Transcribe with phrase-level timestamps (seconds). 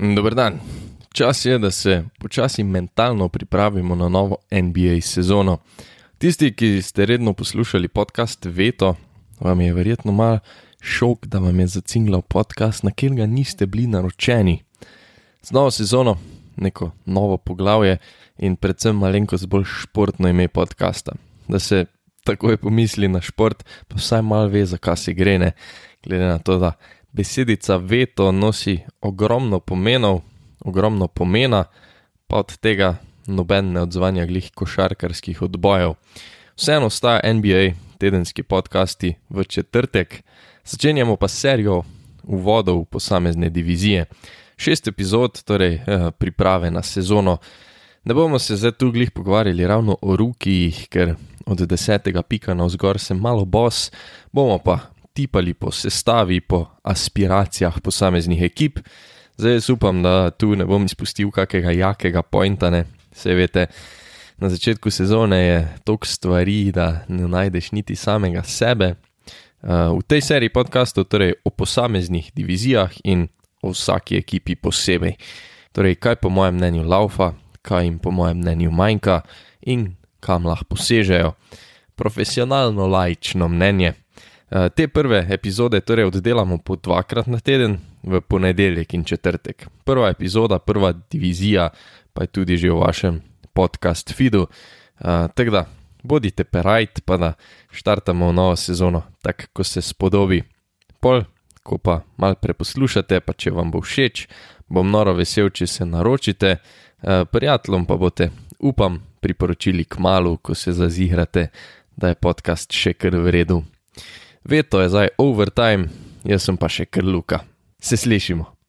[0.00, 0.60] Dober dan.
[1.12, 5.58] Čas je, da se počasi mentalno pripravimo na novo NBA sezono.
[6.18, 8.94] Tisti, ki ste redno poslušali podcast Veto,
[9.40, 10.38] vam je verjetno mal
[10.80, 14.62] šok, da vam je zacinglal podcast, na katerega niste bili naročeni.
[15.42, 16.16] Z novo sezono,
[16.56, 17.98] neko novo poglavje
[18.38, 21.12] in predvsem malenkost bolj športno ime podcasta.
[21.48, 21.84] Da se
[22.24, 25.52] takoj pomisli na šport, pa vsaj malo ve, zakaj se gre, ne?
[26.02, 26.72] glede na to, da
[27.12, 30.20] besedica veto nosi ogromno pomenov,
[30.60, 31.64] ogromno pomena,
[32.26, 35.94] pa od tega noben ne odzvanja glih košarkarskih odbojev.
[36.56, 40.22] Vseeno ostaja NBA, tedenski podcasti v četrtek,
[40.64, 41.82] začenjamo pa serijo
[42.22, 44.04] uvodov v posamezne divizije.
[44.56, 47.38] Šest epizod, torej eh, priprave na sezono.
[48.04, 51.14] Ne bomo se zdaj tu glih pogovarjali ravno o rukijih, ker
[51.46, 53.90] od desetega pika na vzgor sem malo bos,
[54.32, 54.78] bomo pa
[55.12, 58.78] tipali po sestavi, po aspiracijah posameznih ekip.
[59.36, 62.84] Zdaj jaz upam, da tu ne bom izpustil kakega jakega pointane.
[63.12, 63.66] Se veste,
[64.38, 68.94] na začetku sezone je toliko stvari, da ne najdeš niti samega sebe.
[69.60, 73.28] Uh, v tej seriji podkastov, torej o posameznih divizijah in
[73.62, 75.18] o vsaki ekipi posebej.
[75.72, 79.20] Torej, kaj po mojem mnenju laufa, kaj jim po mojem mnenju manjka
[79.60, 81.34] in kam lahko posežejo.
[81.94, 83.92] Profesionalno, lajčno mnenje.
[84.50, 89.66] Eh, te prve epizode torej oddelamo po dvakrat na teden, v ponedeljek in četrtek.
[89.84, 91.68] Prva epizoda, prva divizija,
[92.12, 93.20] pa je tudi že v vašem
[93.52, 94.46] podcast feedu.
[95.00, 95.66] Uh, tako da
[96.02, 97.32] bodite perajt, pa da
[97.70, 100.42] štartamo v novo sezono, tako kot se spodobi.
[101.00, 101.22] Pol,
[101.62, 104.28] ko pa mal preposlušate, pa če vam bo všeč,
[104.68, 110.54] bom noro vesel, če se naročite, uh, prijateljem pa boste, upam, priporočili k malu, ko
[110.54, 111.50] se zazigrate,
[111.96, 113.62] da je podcast še kar v redu.
[114.44, 115.88] Veto je zdaj overtime,
[116.24, 117.42] jaz sem pa še kar luka.
[117.80, 118.59] Se slišimo.